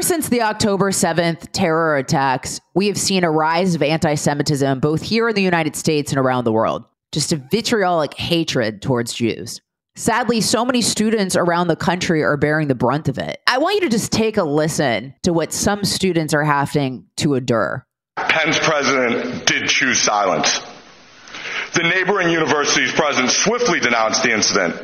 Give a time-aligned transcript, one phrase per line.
[0.00, 4.80] Ever since the October 7th terror attacks, we have seen a rise of anti Semitism
[4.80, 6.86] both here in the United States and around the world.
[7.12, 9.60] Just a vitriolic hatred towards Jews.
[9.96, 13.42] Sadly, so many students around the country are bearing the brunt of it.
[13.46, 17.34] I want you to just take a listen to what some students are having to
[17.34, 17.86] endure.
[18.16, 20.60] Penn's president did choose silence.
[21.74, 24.76] The neighboring university's president swiftly denounced the incident,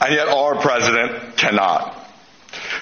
[0.00, 1.99] and yet our president cannot.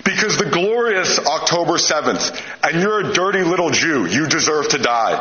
[0.04, 5.14] Because the glorious October 7th, and you're a dirty little Jew, you deserve to die,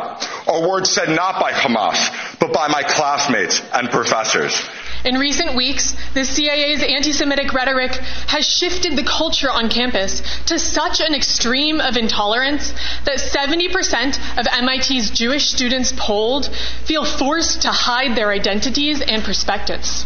[0.46, 4.68] are words said not by Hamas, but by my classmates and professors.
[5.04, 10.58] In recent weeks, the CAA's anti Semitic rhetoric has shifted the culture on campus to
[10.58, 12.72] such an extreme of intolerance
[13.04, 16.46] that 70% of MIT's Jewish students polled
[16.84, 20.04] feel forced to hide their identities and perspectives.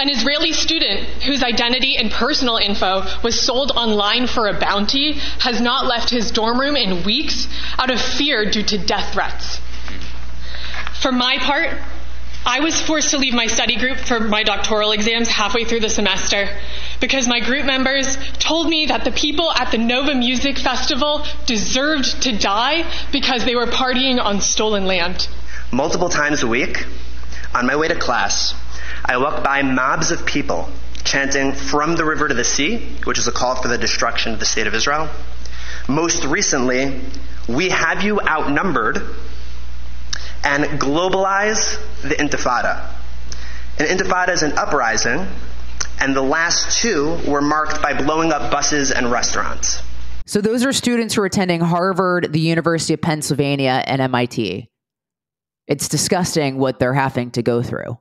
[0.00, 5.60] An Israeli student whose identity and personal info was sold online for a bounty has
[5.60, 7.46] not left his dorm room in weeks
[7.78, 9.60] out of fear due to death threats.
[11.02, 11.78] For my part,
[12.46, 15.90] I was forced to leave my study group for my doctoral exams halfway through the
[15.90, 16.48] semester
[16.98, 22.22] because my group members told me that the people at the Nova Music Festival deserved
[22.22, 25.28] to die because they were partying on stolen land.
[25.70, 26.86] Multiple times a week,
[27.54, 28.54] on my way to class,
[29.04, 30.68] I walked by mobs of people
[31.04, 34.38] chanting from the river to the sea, which is a call for the destruction of
[34.38, 35.08] the state of Israel.
[35.88, 37.00] Most recently,
[37.48, 39.02] we have you outnumbered
[40.44, 42.88] and globalize the intifada.
[43.78, 45.26] An intifada is an uprising,
[45.98, 49.82] and the last two were marked by blowing up buses and restaurants.
[50.26, 54.68] So, those are students who are attending Harvard, the University of Pennsylvania, and MIT.
[55.66, 57.98] It's disgusting what they're having to go through.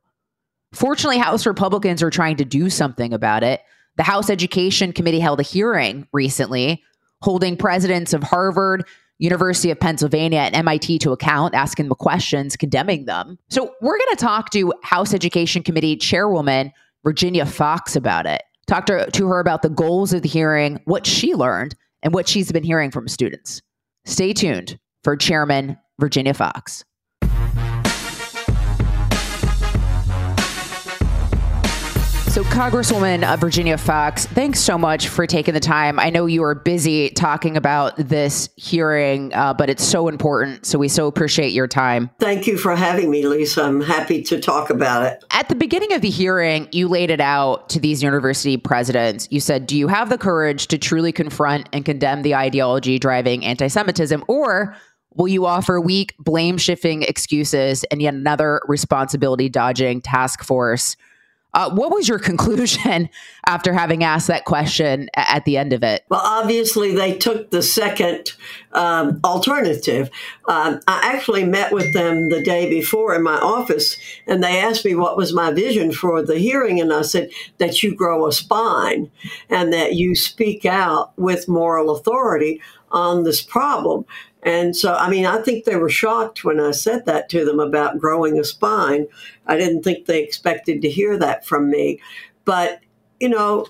[0.73, 3.61] Fortunately, House Republicans are trying to do something about it.
[3.97, 6.83] The House Education Committee held a hearing recently
[7.21, 8.85] holding presidents of Harvard,
[9.17, 13.37] University of Pennsylvania, and MIT to account, asking them questions, condemning them.
[13.49, 16.71] So, we're going to talk to House Education Committee Chairwoman
[17.03, 18.43] Virginia Foxx about it.
[18.67, 22.27] Talk to, to her about the goals of the hearing, what she learned, and what
[22.27, 23.61] she's been hearing from students.
[24.05, 26.85] Stay tuned for Chairman Virginia Foxx.
[32.29, 35.99] So, Congresswoman uh, Virginia Foxx, thanks so much for taking the time.
[35.99, 40.63] I know you are busy talking about this hearing, uh, but it's so important.
[40.63, 42.11] So, we so appreciate your time.
[42.19, 43.63] Thank you for having me, Lisa.
[43.63, 45.23] I'm happy to talk about it.
[45.31, 49.27] At the beginning of the hearing, you laid it out to these university presidents.
[49.31, 53.43] You said, Do you have the courage to truly confront and condemn the ideology driving
[53.43, 54.75] anti Semitism, or
[55.15, 60.95] will you offer weak, blame shifting excuses and yet another responsibility dodging task force?
[61.53, 63.09] Uh, what was your conclusion
[63.47, 66.03] after having asked that question at the end of it?
[66.09, 68.33] Well, obviously, they took the second
[68.73, 70.09] um, alternative.
[70.47, 73.97] Um, I actually met with them the day before in my office,
[74.27, 76.79] and they asked me what was my vision for the hearing.
[76.79, 79.09] And I said that you grow a spine
[79.49, 82.61] and that you speak out with moral authority
[82.91, 84.05] on this problem.
[84.43, 87.59] And so, I mean, I think they were shocked when I said that to them
[87.59, 89.07] about growing a spine.
[89.47, 91.99] I didn't think they expected to hear that from me.
[92.45, 92.79] But,
[93.19, 93.65] you know,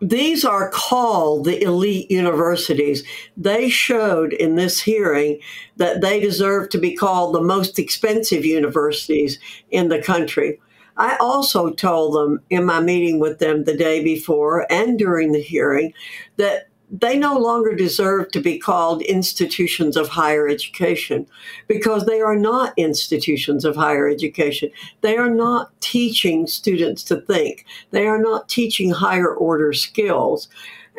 [0.00, 3.04] these are called the elite universities.
[3.36, 5.40] They showed in this hearing
[5.76, 9.38] that they deserve to be called the most expensive universities
[9.70, 10.60] in the country.
[10.96, 15.40] I also told them in my meeting with them the day before and during the
[15.40, 15.92] hearing
[16.36, 21.26] that they no longer deserve to be called institutions of higher education
[21.68, 24.70] because they are not institutions of higher education.
[25.00, 27.64] They are not teaching students to think.
[27.92, 30.48] They are not teaching higher order skills.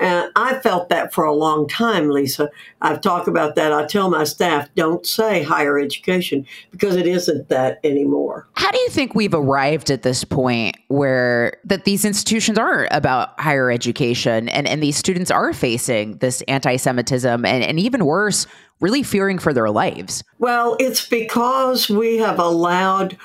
[0.01, 2.49] And I felt that for a long time, Lisa.
[2.81, 3.71] I've talked about that.
[3.71, 8.47] I tell my staff, don't say higher education because it isn't that anymore.
[8.55, 13.39] How do you think we've arrived at this point where that these institutions aren't about
[13.39, 18.47] higher education and, and these students are facing this anti-Semitism and, and even worse,
[18.79, 20.23] really fearing for their lives?
[20.39, 23.17] Well, it's because we have allowed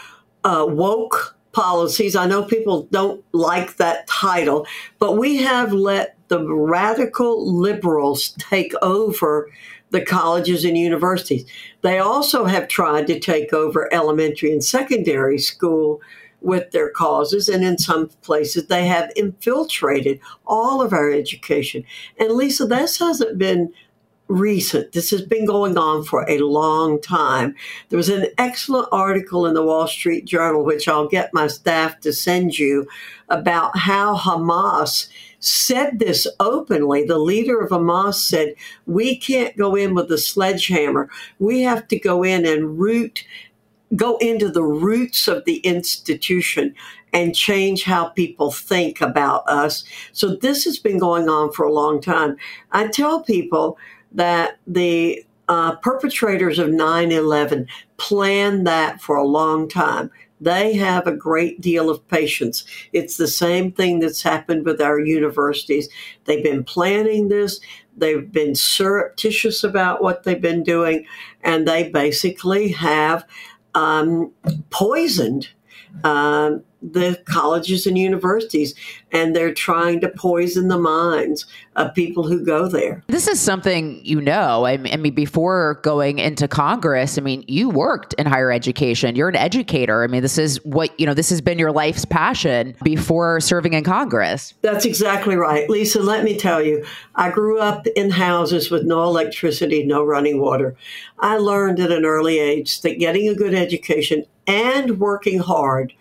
[0.44, 2.14] uh, woke policies.
[2.14, 4.67] I know people don't like that title,
[4.99, 9.50] but we have let the radical liberals take over
[9.90, 11.44] the colleges and universities.
[11.82, 16.00] They also have tried to take over elementary and secondary school
[16.40, 21.84] with their causes, and in some places they have infiltrated all of our education.
[22.19, 23.73] And Lisa, this hasn't been
[24.28, 24.93] recent.
[24.93, 27.55] This has been going on for a long time.
[27.88, 32.00] There was an excellent article in the Wall Street Journal, which I'll get my staff
[32.00, 32.87] to send you,
[33.28, 35.08] about how Hamas
[35.40, 37.04] said this openly.
[37.04, 38.54] The leader of Hamas said,
[38.86, 41.08] We can't go in with a sledgehammer.
[41.38, 43.24] We have to go in and root,
[43.94, 46.74] go into the roots of the institution
[47.12, 49.84] and change how people think about us.
[50.12, 52.36] So this has been going on for a long time.
[52.72, 53.78] I tell people
[54.12, 60.10] that the uh, perpetrators of 9 11 planned that for a long time.
[60.40, 62.64] They have a great deal of patience.
[62.92, 65.88] It's the same thing that's happened with our universities.
[66.24, 67.60] They've been planning this,
[67.96, 71.06] they've been surreptitious about what they've been doing,
[71.42, 73.24] and they basically have
[73.74, 74.32] um,
[74.70, 75.48] poisoned
[76.04, 76.62] um,
[76.92, 78.74] the colleges and universities,
[79.12, 81.46] and they're trying to poison the minds
[81.76, 83.02] of people who go there.
[83.08, 84.64] This is something you know.
[84.66, 89.16] I mean, before going into Congress, I mean, you worked in higher education.
[89.16, 90.02] You're an educator.
[90.02, 93.74] I mean, this is what, you know, this has been your life's passion before serving
[93.74, 94.54] in Congress.
[94.62, 95.68] That's exactly right.
[95.68, 96.84] Lisa, let me tell you,
[97.14, 100.76] I grew up in houses with no electricity, no running water.
[101.18, 105.92] I learned at an early age that getting a good education and working hard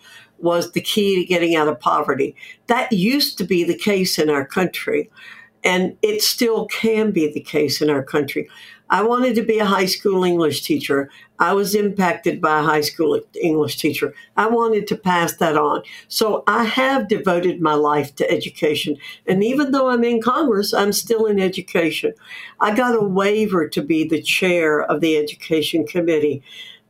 [0.45, 2.35] was the key to getting out of poverty.
[2.67, 5.09] That used to be the case in our country,
[5.63, 8.47] and it still can be the case in our country.
[8.89, 11.09] I wanted to be a high school English teacher.
[11.39, 14.13] I was impacted by a high school English teacher.
[14.37, 15.81] I wanted to pass that on.
[16.07, 18.97] So I have devoted my life to education.
[19.25, 22.13] And even though I'm in Congress, I'm still in education.
[22.59, 26.43] I got a waiver to be the chair of the Education Committee.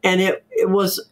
[0.03, 1.09] And it, it was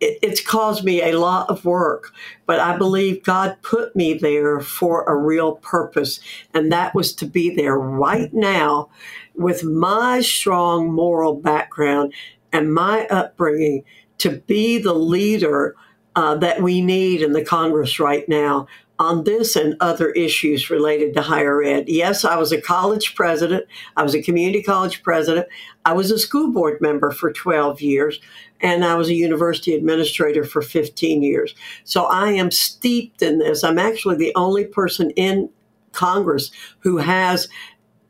[0.00, 2.12] it, it's caused me a lot of work,
[2.46, 6.20] but I believe God put me there for a real purpose,
[6.54, 8.90] and that was to be there right now
[9.34, 12.12] with my strong moral background
[12.52, 13.84] and my upbringing
[14.18, 15.74] to be the leader
[16.16, 18.66] uh, that we need in the Congress right now
[19.00, 21.88] on this and other issues related to higher ed.
[21.88, 23.64] Yes, I was a college president.
[23.96, 25.46] I was a community college president.
[25.86, 28.20] I was a school board member for 12 years,
[28.60, 31.54] and I was a university administrator for 15 years.
[31.84, 33.64] So I am steeped in this.
[33.64, 35.50] I'm actually the only person in
[35.92, 36.50] Congress
[36.80, 37.48] who has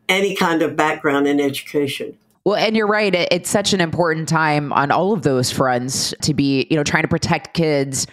[0.09, 2.17] any kind of background in education.
[2.45, 3.15] Well, and you're right.
[3.15, 7.03] It's such an important time on all of those fronts to be, you know, trying
[7.03, 8.07] to protect kids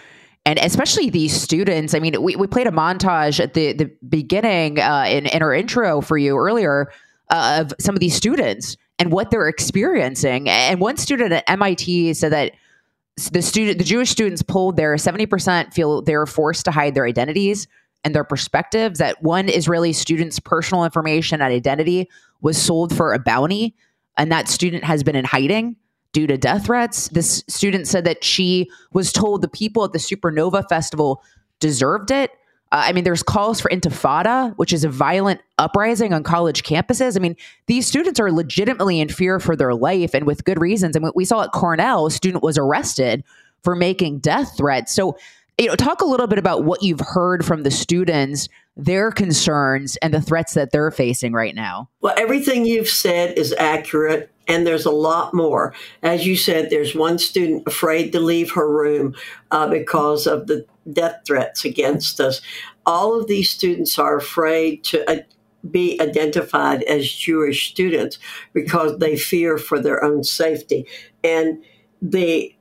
[0.46, 1.94] and especially these students.
[1.94, 5.54] I mean, we, we played a montage at the, the beginning uh, in, in our
[5.54, 6.92] intro for you earlier
[7.30, 10.50] uh, of some of these students and what they're experiencing.
[10.50, 12.54] And one student at MIT said that
[13.32, 17.68] the student, the Jewish students polled there, 70% feel they're forced to hide their identities
[18.04, 19.00] and their perspectives.
[19.00, 22.10] That one Israeli student's personal information and identity
[22.42, 23.76] was sold for a bounty,
[24.18, 25.76] and that student has been in hiding
[26.12, 27.10] due to death threats.
[27.10, 31.24] This student said that she was told the people at the Supernova Festival
[31.60, 32.32] deserved it.
[32.72, 37.16] Uh, I mean, there's calls for intifada, which is a violent uprising on college campuses.
[37.16, 37.36] I mean,
[37.68, 40.96] these students are legitimately in fear for their life and with good reasons.
[40.96, 43.24] And we saw at Cornell, a student was arrested
[43.64, 44.94] for making death threats.
[44.94, 45.18] So,
[45.58, 49.96] you know, talk a little bit about what you've heard from the students, their concerns,
[49.98, 51.90] and the threats that they're facing right now.
[52.02, 55.74] Well, everything you've said is accurate and there's a lot more.
[56.04, 59.16] As you said, there's one student afraid to leave her room
[59.52, 62.42] uh, because of the death threats against us.
[62.86, 65.10] All of these students are afraid to.
[65.10, 65.24] Uh,
[65.70, 68.20] be identified as Jewish students
[68.54, 70.86] because they fear for their own safety.
[71.26, 71.62] And
[72.02, 72.56] the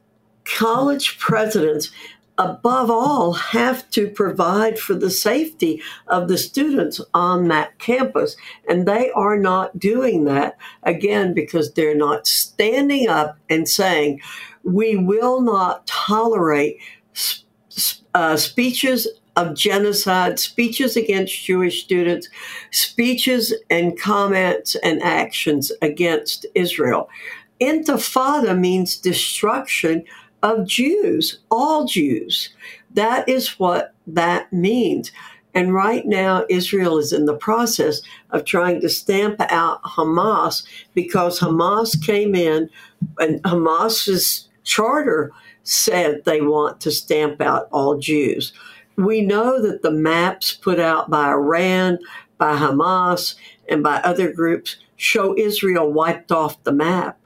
[0.45, 1.93] college presidents
[2.39, 8.37] above all, have to provide for the safety of the students on that campus.
[8.69, 14.21] And they are not doing that, again, because they're not standing up and saying,
[14.65, 16.79] we will not tolerate
[18.15, 19.07] uh, speeches
[19.37, 22.29] of genocide, speeches against Jewish students,
[22.71, 27.09] speeches and comments and actions against Israel.
[27.61, 30.05] Intifada means destruction
[30.43, 32.51] of Jews, all Jews.
[32.95, 35.13] That is what that means.
[35.55, 41.41] And right now, Israel is in the process of trying to stamp out Hamas because
[41.41, 42.69] Hamas came in
[43.19, 45.33] and Hamas's charter
[45.67, 48.53] said they want to stamp out all Jews.
[48.97, 51.99] We know that the maps put out by Iran,
[52.39, 53.35] by Hamas,
[53.69, 57.19] and by other groups show Israel wiped off the map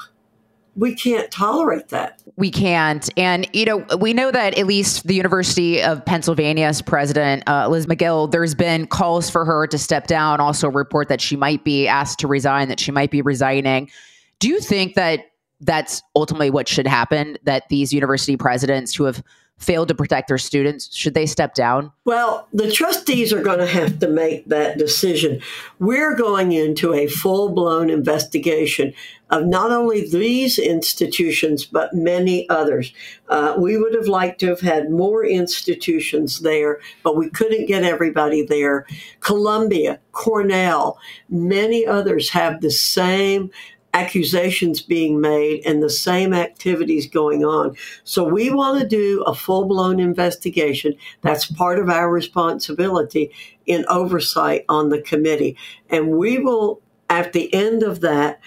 [0.76, 2.22] we can't tolerate that.
[2.36, 3.08] We can't.
[3.18, 7.86] And, you know, we know that at least the University of Pennsylvania's president, uh, Liz
[7.86, 11.86] Magill, there's been calls for her to step down, also report that she might be
[11.86, 13.90] asked to resign, that she might be resigning.
[14.38, 15.29] Do you think that
[15.60, 17.36] that's ultimately what should happen?
[17.44, 19.22] That these university presidents who have
[19.60, 20.94] failed to protect their students?
[20.94, 21.92] Should they step down?
[22.06, 25.40] Well, the trustees are going to have to make that decision.
[25.78, 28.94] We're going into a full blown investigation
[29.28, 32.92] of not only these institutions, but many others.
[33.28, 37.84] Uh, we would have liked to have had more institutions there, but we couldn't get
[37.84, 38.86] everybody there.
[39.20, 40.98] Columbia, Cornell,
[41.28, 43.50] many others have the same
[43.92, 47.76] accusations being made and the same activities going on.
[48.04, 50.94] So we want to do a full blown investigation.
[51.22, 53.32] That's part of our responsibility
[53.66, 55.56] in oversight on the committee.
[55.88, 58.40] And we will, at the end of that,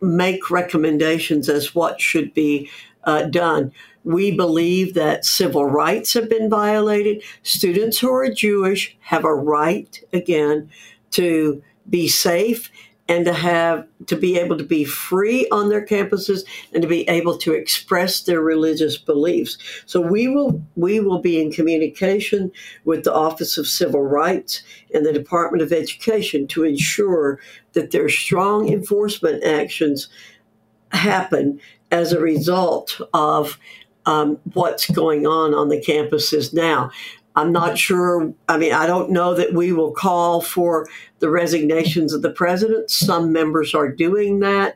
[0.00, 2.70] make recommendations as what should be
[3.04, 3.72] uh, done.
[4.04, 7.22] We believe that civil rights have been violated.
[7.42, 10.70] Students who are Jewish have a right, again,
[11.12, 12.70] to be safe
[13.08, 17.08] and to have to be able to be free on their campuses and to be
[17.08, 19.56] able to express their religious beliefs.
[19.86, 22.52] So we will we will be in communication
[22.84, 24.62] with the office of civil rights
[24.92, 27.40] and the department of education to ensure
[27.72, 30.08] that their strong enforcement actions
[30.92, 31.60] happen
[31.90, 33.58] as a result of
[34.06, 36.90] um, what's going on on the campuses now
[37.38, 38.34] I'm not sure.
[38.48, 40.88] I mean, I don't know that we will call for
[41.20, 42.90] the resignations of the president.
[42.90, 44.74] Some members are doing that.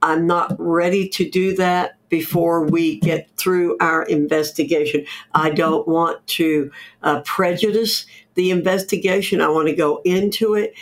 [0.00, 5.04] I'm not ready to do that before we get through our investigation.
[5.34, 6.70] I don't want to
[7.02, 9.42] uh, prejudice the investigation.
[9.42, 10.72] I want to go into it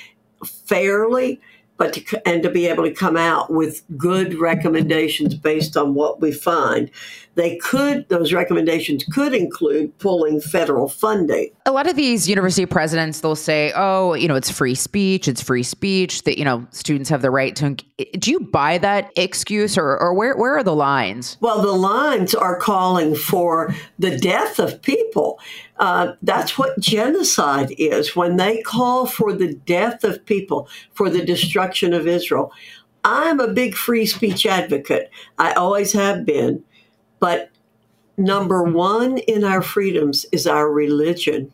[0.45, 1.40] fairly
[1.76, 6.21] but to, and to be able to come out with good recommendations based on what
[6.21, 6.90] we find.
[7.37, 11.50] They could, those recommendations could include pulling federal funding.
[11.66, 15.43] A lot of these university presidents, they'll say, oh, you know, it's free speech, it's
[15.43, 17.76] free speech, that, you know, students have the right to.
[18.19, 21.37] Do you buy that excuse or, or where, where are the lines?
[21.40, 25.38] Well, the lines are calling for the death of people.
[25.78, 28.16] Uh, that's what genocide is.
[28.16, 32.50] When they call for the death of people, for the destruction of Israel,
[33.05, 35.11] I'm a big free speech advocate.
[35.38, 36.64] I always have been.
[37.19, 37.51] But
[38.17, 41.53] number one in our freedoms is our religion.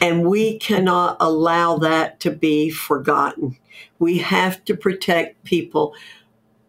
[0.00, 3.56] And we cannot allow that to be forgotten.
[3.98, 5.94] We have to protect people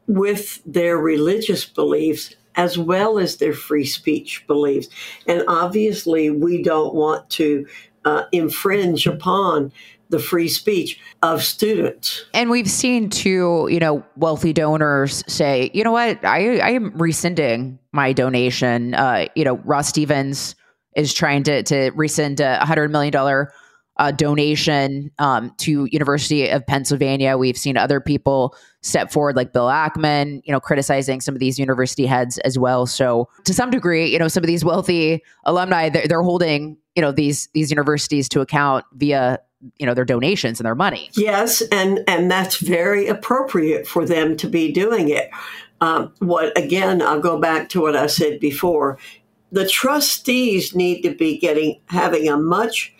[0.07, 4.87] with their religious beliefs as well as their free speech beliefs.
[5.27, 7.67] And obviously, we don't want to
[8.05, 9.73] uh, infringe upon
[10.09, 12.25] the free speech of students.
[12.33, 16.95] And we've seen too, you know, wealthy donors say, you know what, I, I am
[16.97, 18.93] rescinding my donation.
[18.93, 20.55] Uh, you know, Ross Stevens
[20.95, 23.51] is trying to to rescind a hundred million dollar
[23.97, 27.37] uh, donation um, to University of Pennsylvania.
[27.37, 31.57] We've seen other people step forward, like Bill Ackman, you know, criticizing some of these
[31.57, 32.85] university heads as well.
[32.85, 37.01] So to some degree, you know, some of these wealthy alumni, they're, they're holding you
[37.01, 39.39] know these these universities to account via
[39.77, 41.09] you know their donations and their money.
[41.13, 45.29] Yes, and and that's very appropriate for them to be doing it.
[45.81, 47.01] Um, what again?
[47.01, 48.97] I'll go back to what I said before.
[49.51, 52.93] The trustees need to be getting having a much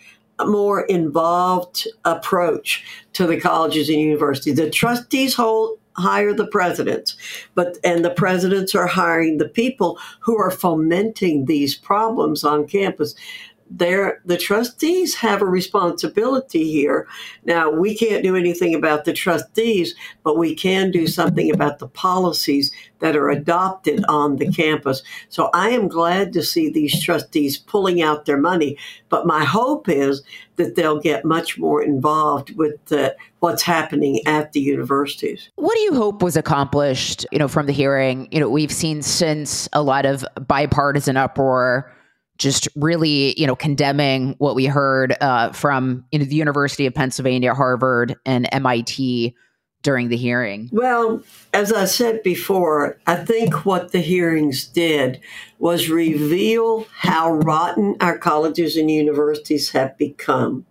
[0.46, 4.58] more involved approach to the colleges and universities.
[4.58, 7.16] The trustees hold hire the presidents,
[7.56, 13.16] but and the presidents are hiring the people who are fomenting these problems on campus
[13.70, 17.08] they're, the trustees have a responsibility here.
[17.46, 21.88] Now, we can't do anything about the trustees, but we can do something about the
[21.88, 25.04] policies that are adopted on the campus.
[25.30, 28.78] So I am glad to see these trustees pulling out their money,
[29.10, 30.22] but my hope is
[30.56, 35.50] that they'll get much more involved with the, what's happening at the universities.
[35.56, 38.28] What do you hope was accomplished, you know, from the hearing?
[38.32, 41.92] You know, we've seen since a lot of bipartisan uproar
[42.38, 46.94] just really, you know, condemning what we heard uh, from you know, the University of
[46.94, 49.36] Pennsylvania, Harvard, and MIT
[49.86, 50.68] during the hearing?
[50.74, 51.24] Well,
[51.54, 55.22] as I said before, I think what the hearings did
[55.60, 60.66] was reveal how rotten our colleges and universities have become.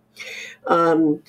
[0.67, 1.23] Um,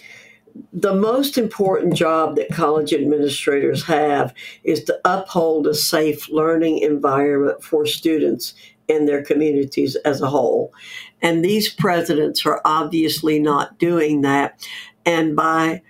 [0.73, 7.63] the most important job that college administrators have is to uphold a safe learning environment
[7.63, 8.55] for students
[8.89, 10.73] in their communities as a whole.
[11.23, 14.67] And these presidents are obviously not doing that.
[15.05, 15.83] And by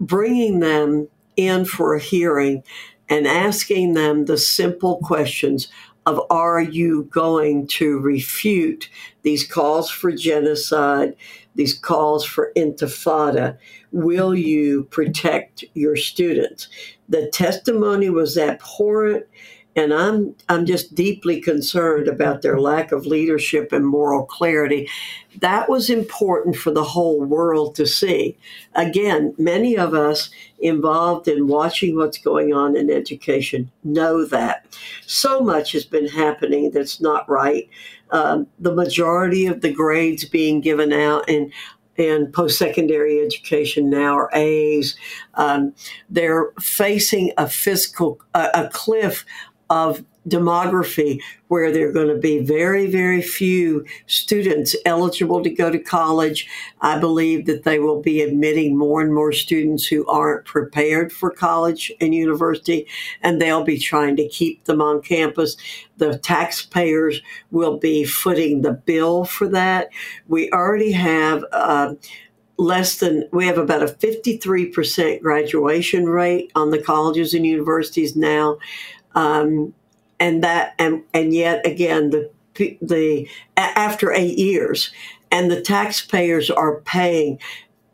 [0.00, 2.62] bringing them in for a hearing
[3.08, 5.68] and asking them the simple questions
[6.06, 8.90] of are you going to refute
[9.22, 11.16] these calls for genocide,
[11.54, 13.56] these calls for intifada?
[13.90, 16.68] Will you protect your students?
[17.08, 19.26] The testimony was abhorrent
[19.76, 24.88] and I'm I'm just deeply concerned about their lack of leadership and moral clarity.
[25.40, 28.36] That was important for the whole world to see.
[28.74, 34.66] Again, many of us involved in watching what's going on in education know that.
[35.06, 37.68] So much has been happening that's not right.
[38.10, 41.52] Um, the majority of the grades being given out in
[41.96, 44.96] in post secondary education now are A's.
[45.34, 45.74] Um,
[46.10, 49.24] they're facing a fiscal a, a cliff
[49.74, 55.68] of demography where there are going to be very, very few students eligible to go
[55.68, 56.48] to college.
[56.80, 61.30] I believe that they will be admitting more and more students who aren't prepared for
[61.30, 62.86] college and university,
[63.20, 65.56] and they'll be trying to keep them on campus.
[65.96, 69.88] The taxpayers will be footing the bill for that.
[70.28, 71.44] We already have.
[71.52, 71.94] Uh,
[72.56, 78.58] less than we have about a 53% graduation rate on the colleges and universities now
[79.14, 79.74] um,
[80.20, 82.30] and that and and yet again the
[82.80, 84.92] the after eight years,
[85.30, 87.38] and the taxpayers are paying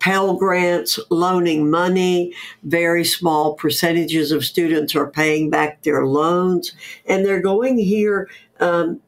[0.01, 2.35] Pell Grants, loaning money.
[2.63, 6.73] Very small percentages of students are paying back their loans,
[7.07, 8.29] and they're going here.
[8.59, 9.01] Um,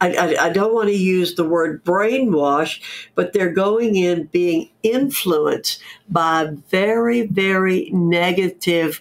[0.00, 2.80] I, I, I, don't want to use the word brainwash,
[3.14, 9.00] but they're going in being influenced by very, very negative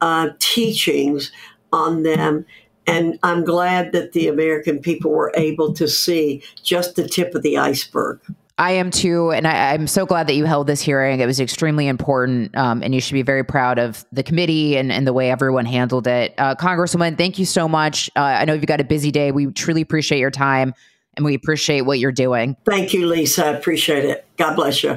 [0.00, 1.30] uh, teachings
[1.72, 2.44] on them.
[2.86, 7.42] And I'm glad that the American people were able to see just the tip of
[7.42, 8.20] the iceberg.
[8.58, 11.20] I am too, and I, am so glad that you held this hearing.
[11.20, 14.92] It was extremely important, um, and you should be very proud of the committee and,
[14.92, 16.34] and the way everyone handled it.
[16.36, 18.10] Uh, Congresswoman, thank you so much.
[18.14, 19.32] Uh, I know you've got a busy day.
[19.32, 20.74] We truly appreciate your time,
[21.16, 22.56] and we appreciate what you're doing.
[22.66, 23.46] Thank you, Lisa.
[23.46, 24.26] I appreciate it.
[24.36, 24.94] God bless you.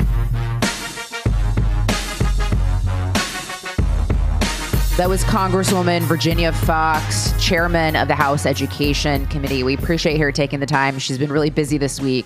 [4.97, 9.61] That was Congresswoman Virginia Foxx, chairman of the House Education Committee.
[9.61, 10.99] We appreciate her taking the time.
[10.99, 12.25] She's been really busy this week.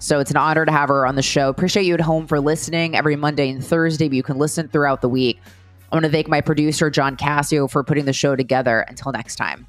[0.00, 1.48] So it's an honor to have her on the show.
[1.48, 5.02] Appreciate you at home for listening every Monday and Thursday, but you can listen throughout
[5.02, 5.38] the week.
[5.92, 8.80] I want to thank my producer, John Cassio, for putting the show together.
[8.80, 9.68] Until next time.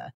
[0.00, 0.19] Gaza.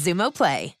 [0.01, 0.80] Xumo Play.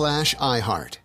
[0.00, 0.99] slash iHeart.